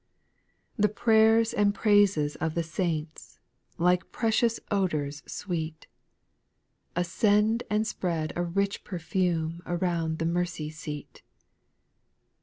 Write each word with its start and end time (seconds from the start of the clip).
3. 0.77 0.81
The 0.81 0.89
prayers 0.89 1.53
and 1.53 1.75
praises 1.75 2.35
of 2.37 2.55
the 2.55 2.63
saints, 2.63 3.37
Like 3.77 4.11
precious 4.11 4.59
odours 4.71 5.21
sweet, 5.27 5.85
Ascend 6.95 7.61
and 7.69 7.85
spread 7.85 8.33
a 8.35 8.41
rich 8.41 8.83
perfume 8.83 9.61
Around 9.63 10.17
the 10.17 10.25
mercy 10.25 10.71
seat. 10.71 11.21